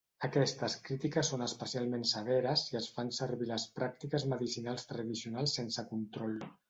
Aquestes 0.27 0.75
crítiques 0.87 1.29
són 1.33 1.43
especialment 1.47 2.05
severes 2.11 2.63
si 2.69 2.79
es 2.81 2.87
fan 2.95 3.13
servir 3.19 3.51
les 3.51 3.67
pràctiques 3.79 4.27
medicinals 4.35 4.89
tradicionals 4.95 5.59
sense 5.61 5.87
control. 5.93 6.39